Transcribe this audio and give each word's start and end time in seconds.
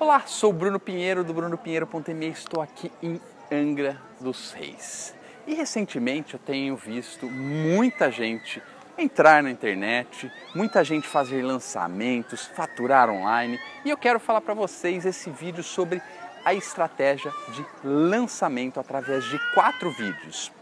Olá, 0.00 0.22
sou 0.26 0.52
Bruno 0.52 0.78
Pinheiro 0.78 1.24
do 1.24 1.34
brunopinheiro.me 1.34 2.28
estou 2.28 2.62
aqui 2.62 2.92
em 3.02 3.20
Angra 3.50 4.00
dos 4.20 4.52
Reis. 4.52 5.12
E 5.44 5.54
recentemente 5.54 6.34
eu 6.34 6.40
tenho 6.40 6.76
visto 6.76 7.26
muita 7.26 8.08
gente 8.08 8.62
entrar 8.96 9.42
na 9.42 9.50
internet, 9.50 10.30
muita 10.54 10.84
gente 10.84 11.08
fazer 11.08 11.42
lançamentos, 11.42 12.46
faturar 12.46 13.10
online 13.10 13.58
e 13.84 13.90
eu 13.90 13.96
quero 13.96 14.20
falar 14.20 14.40
para 14.40 14.54
vocês 14.54 15.04
esse 15.04 15.30
vídeo 15.30 15.64
sobre 15.64 16.00
a 16.44 16.54
estratégia 16.54 17.32
de 17.48 17.66
lançamento 17.82 18.78
através 18.78 19.24
de 19.24 19.36
quatro 19.52 19.90
vídeos. 19.90 20.52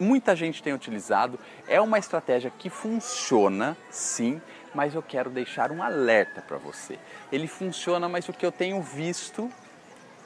Muita 0.00 0.34
gente 0.34 0.64
tem 0.64 0.72
utilizado, 0.72 1.38
é 1.68 1.80
uma 1.80 1.96
estratégia 1.96 2.50
que 2.58 2.68
funciona 2.68 3.76
sim, 3.88 4.42
mas 4.74 4.94
eu 4.94 5.02
quero 5.02 5.30
deixar 5.30 5.70
um 5.70 5.82
alerta 5.82 6.40
para 6.42 6.56
você. 6.56 6.98
Ele 7.30 7.46
funciona, 7.46 8.08
mas 8.08 8.28
o 8.28 8.32
que 8.32 8.44
eu 8.44 8.52
tenho 8.52 8.80
visto 8.80 9.50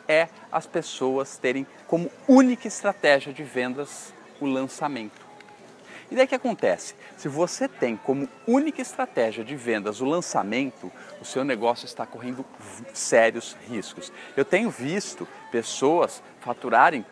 é 0.09 0.29
as 0.51 0.67
pessoas 0.67 1.37
terem 1.37 1.67
como 1.87 2.11
única 2.29 2.69
estratégia 2.69 3.33
de 3.33 3.43
vendas 3.43 4.13
o 4.41 4.47
lançamento. 4.47 5.27
E 6.11 6.15
daí 6.15 6.27
que 6.27 6.35
acontece? 6.35 6.95
Se 7.17 7.29
você 7.29 7.67
tem 7.67 7.97
como 7.97 8.29
única 8.47 8.81
estratégia 8.81 9.43
de 9.43 9.57
vendas 9.57 10.01
o 10.01 10.05
lançamento, 10.05 10.91
o 11.21 11.25
seu 11.25 11.45
negócio 11.45 11.85
está 11.85 12.07
correndo 12.07 12.45
sérios 12.95 13.57
riscos. 13.69 14.13
Eu 14.37 14.45
tenho 14.45 14.71
visto 14.71 15.27
pessoas 15.51 16.23
faturarem 16.41 17.05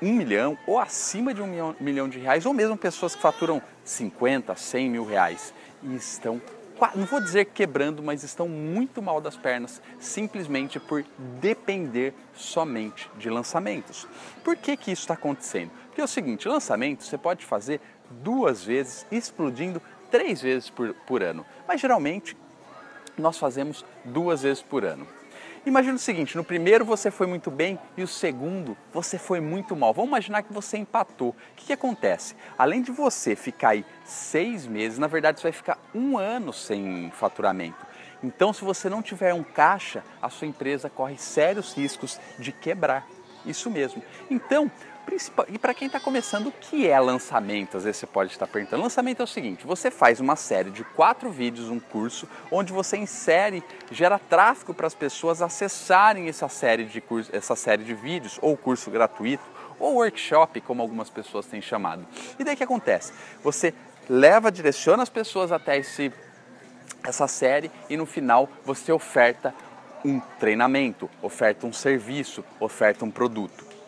um 0.00 0.12
milhão 0.12 0.56
ou 0.66 0.78
acima 0.78 1.34
de 1.34 1.42
um 1.42 1.46
milhão, 1.46 1.76
milhão 1.80 2.08
de 2.08 2.18
reais, 2.18 2.46
ou 2.46 2.54
mesmo 2.54 2.76
pessoas 2.76 3.16
que 3.16 3.20
faturam 3.20 3.60
50, 3.84 4.54
100 4.54 4.90
mil 4.90 5.04
reais 5.04 5.52
e 5.82 5.96
estão 5.96 6.40
não 6.94 7.04
vou 7.06 7.20
dizer 7.20 7.46
quebrando, 7.46 8.02
mas 8.02 8.22
estão 8.22 8.48
muito 8.48 9.02
mal 9.02 9.20
das 9.20 9.36
pernas, 9.36 9.82
simplesmente 9.98 10.80
por 10.80 11.04
depender 11.40 12.14
somente 12.34 13.10
de 13.18 13.28
lançamentos. 13.28 14.06
Por 14.42 14.56
que, 14.56 14.76
que 14.76 14.90
isso 14.90 15.02
está 15.02 15.14
acontecendo? 15.14 15.70
Porque 15.86 16.00
é 16.00 16.04
o 16.04 16.08
seguinte, 16.08 16.48
lançamento 16.48 17.04
você 17.04 17.18
pode 17.18 17.44
fazer 17.44 17.80
duas 18.10 18.64
vezes, 18.64 19.06
explodindo 19.10 19.80
três 20.10 20.40
vezes 20.40 20.70
por, 20.70 20.94
por 21.06 21.22
ano. 21.22 21.44
Mas 21.68 21.80
geralmente 21.80 22.36
nós 23.16 23.38
fazemos 23.38 23.84
duas 24.04 24.42
vezes 24.42 24.62
por 24.62 24.84
ano. 24.84 25.06
Imagina 25.66 25.96
o 25.96 25.98
seguinte: 25.98 26.36
no 26.36 26.44
primeiro 26.44 26.84
você 26.84 27.10
foi 27.10 27.26
muito 27.26 27.50
bem 27.50 27.78
e 27.96 28.02
o 28.02 28.08
segundo 28.08 28.76
você 28.92 29.18
foi 29.18 29.40
muito 29.40 29.76
mal. 29.76 29.92
Vamos 29.92 30.08
imaginar 30.08 30.42
que 30.42 30.52
você 30.52 30.78
empatou. 30.78 31.30
O 31.30 31.34
que, 31.56 31.66
que 31.66 31.72
acontece? 31.72 32.34
Além 32.56 32.80
de 32.80 32.90
você 32.90 33.36
ficar 33.36 33.70
aí 33.70 33.84
seis 34.04 34.66
meses, 34.66 34.98
na 34.98 35.06
verdade 35.06 35.38
você 35.38 35.44
vai 35.44 35.52
ficar 35.52 35.78
um 35.94 36.16
ano 36.16 36.52
sem 36.52 37.10
faturamento. 37.14 37.86
Então, 38.22 38.52
se 38.52 38.64
você 38.64 38.88
não 38.88 39.02
tiver 39.02 39.32
um 39.32 39.42
caixa, 39.42 40.02
a 40.20 40.28
sua 40.28 40.46
empresa 40.46 40.90
corre 40.90 41.16
sérios 41.16 41.74
riscos 41.74 42.18
de 42.38 42.52
quebrar. 42.52 43.06
Isso 43.46 43.70
mesmo. 43.70 44.02
Então, 44.30 44.70
e 45.48 45.58
para 45.58 45.74
quem 45.74 45.86
está 45.86 45.98
começando, 45.98 46.48
o 46.48 46.52
que 46.52 46.86
é 46.86 46.98
lançamento? 47.00 47.76
Às 47.76 47.84
vezes 47.84 47.98
você 47.98 48.06
pode 48.06 48.30
estar 48.32 48.46
perguntando. 48.46 48.82
Lançamento 48.82 49.20
é 49.20 49.24
o 49.24 49.26
seguinte: 49.26 49.66
você 49.66 49.90
faz 49.90 50.20
uma 50.20 50.36
série 50.36 50.70
de 50.70 50.84
quatro 50.84 51.30
vídeos, 51.30 51.68
um 51.68 51.80
curso, 51.80 52.28
onde 52.50 52.72
você 52.72 52.96
insere, 52.96 53.62
gera 53.90 54.18
tráfego 54.18 54.72
para 54.72 54.86
as 54.86 54.94
pessoas 54.94 55.42
acessarem 55.42 56.28
essa 56.28 56.48
série 56.48 56.84
de 56.84 57.00
curso, 57.00 57.30
essa 57.34 57.56
série 57.56 57.82
de 57.82 57.94
vídeos, 57.94 58.38
ou 58.40 58.56
curso 58.56 58.90
gratuito, 58.90 59.42
ou 59.78 59.94
workshop, 59.94 60.60
como 60.60 60.82
algumas 60.82 61.10
pessoas 61.10 61.46
têm 61.46 61.60
chamado. 61.60 62.06
E 62.38 62.44
daí 62.44 62.54
que 62.54 62.64
acontece? 62.64 63.12
Você 63.42 63.74
leva, 64.08 64.52
direciona 64.52 65.02
as 65.02 65.08
pessoas 65.08 65.50
até 65.50 65.78
esse, 65.78 66.12
essa 67.02 67.26
série 67.26 67.70
e 67.88 67.96
no 67.96 68.06
final 68.06 68.48
você 68.64 68.92
oferta 68.92 69.54
um 70.04 70.20
treinamento, 70.38 71.10
oferta 71.20 71.66
um 71.66 71.72
serviço, 71.72 72.44
oferta 72.58 73.04
um 73.04 73.10
produto 73.10 73.79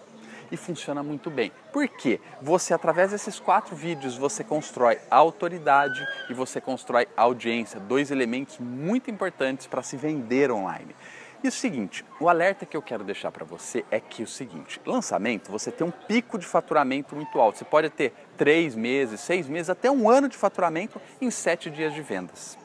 e 0.52 0.56
funciona 0.56 1.02
muito 1.02 1.30
bem. 1.30 1.50
Por 1.72 1.88
quê? 1.88 2.20
Você, 2.42 2.74
através 2.74 3.10
desses 3.10 3.40
quatro 3.40 3.74
vídeos, 3.74 4.18
você 4.18 4.44
constrói 4.44 4.98
autoridade 5.10 6.06
e 6.28 6.34
você 6.34 6.60
constrói 6.60 7.08
audiência, 7.16 7.80
dois 7.80 8.10
elementos 8.10 8.58
muito 8.58 9.10
importantes 9.10 9.66
para 9.66 9.82
se 9.82 9.96
vender 9.96 10.52
online. 10.52 10.94
E 11.42 11.48
o 11.48 11.52
seguinte, 11.52 12.04
o 12.20 12.28
alerta 12.28 12.64
que 12.64 12.76
eu 12.76 12.82
quero 12.82 13.02
deixar 13.02 13.32
para 13.32 13.44
você 13.44 13.84
é 13.90 13.98
que 13.98 14.22
o 14.22 14.28
seguinte, 14.28 14.80
lançamento, 14.86 15.50
você 15.50 15.72
tem 15.72 15.84
um 15.84 15.90
pico 15.90 16.38
de 16.38 16.46
faturamento 16.46 17.16
muito 17.16 17.40
alto. 17.40 17.58
Você 17.58 17.64
pode 17.64 17.90
ter 17.90 18.12
três 18.36 18.76
meses, 18.76 19.20
seis 19.20 19.48
meses, 19.48 19.68
até 19.68 19.90
um 19.90 20.08
ano 20.08 20.28
de 20.28 20.36
faturamento 20.36 21.00
em 21.20 21.32
sete 21.32 21.68
dias 21.68 21.94
de 21.94 22.02
vendas. 22.02 22.56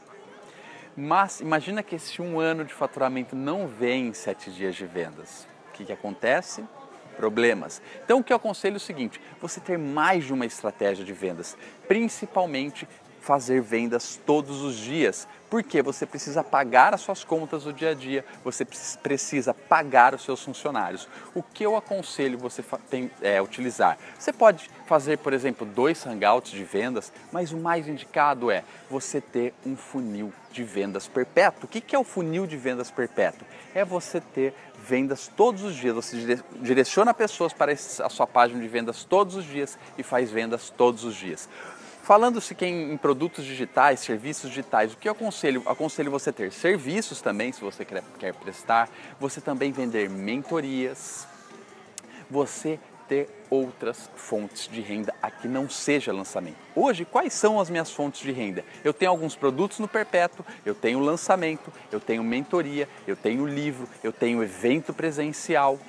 Mas 0.96 1.40
imagina 1.40 1.82
que 1.82 1.96
esse 1.96 2.22
um 2.22 2.40
ano 2.40 2.66
de 2.66 2.74
faturamento 2.74 3.36
não 3.36 3.66
vem 3.66 4.10
em 4.10 4.14
sete 4.14 4.52
dias 4.52 4.76
de 4.76 4.86
vendas. 4.86 5.48
O 5.70 5.72
que, 5.74 5.86
que 5.86 5.94
acontece? 5.94 6.64
Problemas. 7.18 7.82
Então, 8.06 8.20
o 8.20 8.24
que 8.24 8.32
eu 8.32 8.38
aconselho 8.38 8.76
é 8.76 8.78
o 8.78 8.80
seguinte: 8.80 9.20
você 9.42 9.60
ter 9.60 9.78
mais 9.78 10.24
de 10.24 10.32
uma 10.32 10.46
estratégia 10.46 11.04
de 11.04 11.12
vendas, 11.12 11.58
principalmente 11.88 12.88
fazer 13.28 13.62
vendas 13.62 14.18
todos 14.26 14.62
os 14.62 14.78
dias, 14.78 15.28
porque 15.50 15.82
você 15.82 16.06
precisa 16.06 16.42
pagar 16.46 16.94
as 16.94 17.02
suas 17.02 17.26
contas 17.26 17.64
do 17.64 17.74
dia 17.74 17.92
a 17.92 17.94
dia, 17.94 18.24
você 18.42 18.66
precisa 19.04 19.54
pagar 19.54 20.16
os 20.16 20.24
seus 20.24 20.42
funcionários. 20.42 21.10
O 21.36 21.44
que 21.44 21.66
eu 21.66 21.76
aconselho 21.76 22.38
você 22.38 22.64
tem, 22.90 23.12
é, 23.22 23.42
utilizar? 23.42 23.98
Você 24.18 24.32
pode 24.32 24.70
fazer, 24.86 25.18
por 25.18 25.34
exemplo, 25.34 25.66
dois 25.66 26.06
hangouts 26.06 26.52
de 26.52 26.64
vendas, 26.64 27.12
mas 27.30 27.52
o 27.52 27.58
mais 27.58 27.90
indicado 27.90 28.50
é 28.50 28.64
você 28.90 29.20
ter 29.20 29.54
um 29.66 29.76
funil 29.76 30.32
de 30.50 30.64
vendas 30.64 31.06
perpétuo. 31.06 31.66
O 31.66 31.68
que 31.68 31.94
é 31.94 32.00
o 32.00 32.06
funil 32.06 32.48
de 32.48 32.56
vendas 32.56 32.90
perpétuo? 32.90 33.46
É 33.76 33.84
você 33.84 34.22
ter 34.22 34.54
vendas 34.88 35.30
todos 35.36 35.64
os 35.64 35.76
dias. 35.76 35.94
Você 35.94 36.42
direciona 36.62 37.14
pessoas 37.14 37.54
para 37.54 37.72
a 37.72 38.10
sua 38.10 38.26
página 38.26 38.62
de 38.62 38.68
vendas 38.68 39.04
todos 39.04 39.36
os 39.36 39.46
dias 39.46 39.78
e 39.98 40.04
faz 40.04 40.32
vendas 40.32 40.70
todos 40.70 41.04
os 41.04 41.16
dias. 41.16 41.50
Falando-se 42.04 42.56
em, 42.62 42.94
em, 42.94 42.98
produtos 42.98 43.44
digitais, 43.44 44.00
serviços 44.00 44.50
digitais, 44.50 44.94
o 44.94 44.98
que 44.98 45.10
eu 45.10 45.12
aconselho? 45.12 45.62
Aconselho 45.66 46.10
você 46.10 46.32
ter 46.32 46.54
serviços 46.54 47.22
também, 47.22 47.52
se 47.52 47.60
você 47.60 47.84
quer, 47.84 48.02
quer 48.18 48.34
prestar, 48.34 48.90
você 49.20 49.42
também 49.42 49.74
vender 49.74 50.10
mentorias, 50.10 51.28
você 52.30 52.80
ter 53.08 53.30
outras 53.50 54.10
fontes 54.16 54.68
de 54.68 54.82
renda 54.82 55.14
a 55.22 55.32
que 55.32 55.48
não 55.48 55.70
seja 55.70 56.12
lançamento. 56.12 56.58
Hoje, 56.76 57.06
quais 57.06 57.34
são 57.34 57.60
as 57.60 57.70
minhas 57.70 57.92
fontes 57.92 58.22
de 58.22 58.32
renda? 58.32 58.64
Eu 58.84 58.94
tenho 58.94 59.12
alguns 59.12 59.36
produtos 59.36 59.80
no 59.80 59.88
Perpétuo, 59.88 60.46
eu 60.66 60.76
tenho 60.76 61.00
lançamento, 61.00 61.72
eu 61.92 62.00
tenho 62.00 62.24
mentoria, 62.24 62.88
eu 63.08 63.16
tenho 63.16 63.46
livro, 63.46 63.88
eu 64.04 64.12
tenho 64.12 64.44
evento 64.44 64.94
presencial, 64.94 65.80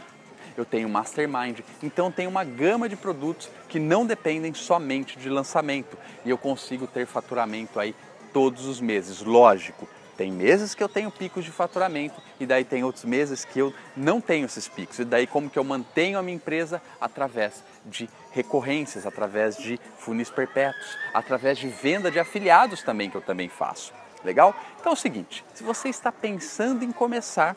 eu 0.56 0.64
tenho 0.64 0.88
mastermind. 0.88 1.60
Então 1.82 2.10
tem 2.10 2.26
uma 2.26 2.44
gama 2.44 2.88
de 2.88 2.96
produtos 2.96 3.50
que 3.68 3.78
não 3.78 4.06
dependem 4.06 4.54
somente 4.54 5.18
de 5.18 5.28
lançamento 5.28 5.96
e 6.24 6.30
eu 6.30 6.38
consigo 6.38 6.86
ter 6.86 7.06
faturamento 7.06 7.78
aí 7.78 7.94
todos 8.32 8.66
os 8.66 8.80
meses. 8.80 9.22
Lógico, 9.22 9.88
tem 10.18 10.32
meses 10.32 10.74
que 10.74 10.82
eu 10.82 10.88
tenho 10.88 11.12
picos 11.12 11.44
de 11.44 11.52
faturamento 11.52 12.20
e 12.40 12.44
daí 12.44 12.64
tem 12.64 12.82
outros 12.82 13.04
meses 13.04 13.44
que 13.44 13.60
eu 13.60 13.72
não 13.96 14.20
tenho 14.20 14.46
esses 14.46 14.66
picos. 14.66 14.98
E 14.98 15.04
daí 15.04 15.28
como 15.28 15.48
que 15.48 15.56
eu 15.56 15.62
mantenho 15.62 16.18
a 16.18 16.22
minha 16.22 16.34
empresa 16.34 16.82
através 17.00 17.62
de 17.86 18.10
recorrências, 18.32 19.06
através 19.06 19.56
de 19.56 19.78
funis 19.96 20.28
perpétuos, 20.28 20.98
através 21.14 21.56
de 21.56 21.68
venda 21.68 22.10
de 22.10 22.18
afiliados 22.18 22.82
também 22.82 23.08
que 23.08 23.16
eu 23.16 23.20
também 23.20 23.48
faço. 23.48 23.92
Legal? 24.24 24.52
Então 24.80 24.90
é 24.90 24.94
o 24.94 24.98
seguinte, 24.98 25.44
se 25.54 25.62
você 25.62 25.88
está 25.88 26.10
pensando 26.10 26.84
em 26.84 26.90
começar, 26.90 27.56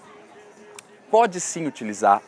pode 1.09 1.41
sim 1.41 1.65
utilizar 1.65 2.21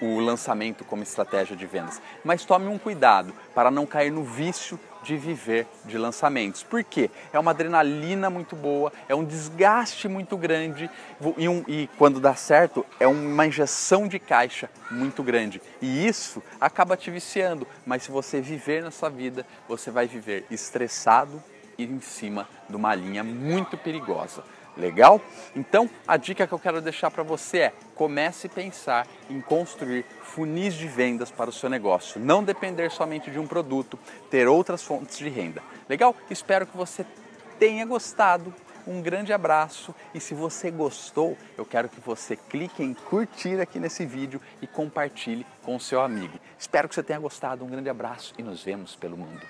o 0.00 0.20
lançamento 0.20 0.84
como 0.84 1.02
estratégia 1.02 1.56
de 1.56 1.66
vendas. 1.66 2.00
Mas 2.24 2.44
tome 2.44 2.66
um 2.66 2.78
cuidado 2.78 3.32
para 3.54 3.70
não 3.70 3.86
cair 3.86 4.10
no 4.10 4.24
vício 4.24 4.78
de 5.02 5.16
viver 5.16 5.66
de 5.84 5.96
lançamentos. 5.96 6.62
Por 6.62 6.82
quê? 6.84 7.10
É 7.32 7.38
uma 7.38 7.52
adrenalina 7.52 8.28
muito 8.28 8.56
boa, 8.56 8.92
é 9.08 9.14
um 9.14 9.24
desgaste 9.24 10.08
muito 10.08 10.36
grande 10.36 10.90
e, 11.36 11.48
um, 11.48 11.64
e 11.66 11.88
quando 11.96 12.20
dá 12.20 12.34
certo 12.34 12.84
é 12.98 13.06
uma 13.06 13.46
injeção 13.46 14.08
de 14.08 14.18
caixa 14.18 14.68
muito 14.90 15.22
grande. 15.22 15.62
E 15.80 16.06
isso 16.06 16.42
acaba 16.60 16.96
te 16.96 17.10
viciando, 17.10 17.66
mas 17.86 18.02
se 18.02 18.10
você 18.10 18.40
viver 18.40 18.82
na 18.82 18.90
sua 18.90 19.08
vida, 19.08 19.46
você 19.68 19.90
vai 19.90 20.06
viver 20.06 20.44
estressado 20.50 21.42
e 21.78 21.84
em 21.84 22.00
cima 22.00 22.48
de 22.68 22.74
uma 22.74 22.94
linha 22.94 23.22
muito 23.22 23.78
perigosa. 23.78 24.42
Legal? 24.76 25.20
Então, 25.56 25.90
a 26.06 26.16
dica 26.16 26.46
que 26.46 26.52
eu 26.52 26.58
quero 26.58 26.80
deixar 26.80 27.10
para 27.10 27.22
você 27.22 27.58
é: 27.58 27.72
comece 27.94 28.46
a 28.46 28.50
pensar 28.50 29.06
em 29.28 29.40
construir 29.40 30.04
funis 30.22 30.74
de 30.74 30.86
vendas 30.86 31.30
para 31.30 31.50
o 31.50 31.52
seu 31.52 31.68
negócio. 31.68 32.20
Não 32.20 32.44
depender 32.44 32.90
somente 32.90 33.30
de 33.30 33.38
um 33.38 33.46
produto, 33.46 33.98
ter 34.30 34.46
outras 34.46 34.82
fontes 34.82 35.18
de 35.18 35.28
renda. 35.28 35.62
Legal? 35.88 36.14
Espero 36.30 36.66
que 36.66 36.76
você 36.76 37.04
tenha 37.58 37.84
gostado. 37.86 38.54
Um 38.86 39.02
grande 39.02 39.34
abraço 39.34 39.94
e 40.14 40.20
se 40.20 40.32
você 40.32 40.70
gostou, 40.70 41.36
eu 41.58 41.66
quero 41.66 41.90
que 41.90 42.00
você 42.00 42.36
clique 42.36 42.82
em 42.82 42.94
curtir 42.94 43.60
aqui 43.60 43.78
nesse 43.78 44.06
vídeo 44.06 44.40
e 44.62 44.66
compartilhe 44.66 45.44
com 45.62 45.76
o 45.76 45.80
seu 45.80 46.00
amigo. 46.00 46.38
Espero 46.58 46.88
que 46.88 46.94
você 46.94 47.02
tenha 47.02 47.18
gostado. 47.18 47.66
Um 47.66 47.68
grande 47.68 47.90
abraço 47.90 48.32
e 48.38 48.42
nos 48.42 48.64
vemos 48.64 48.96
pelo 48.96 49.14
mundo. 49.14 49.42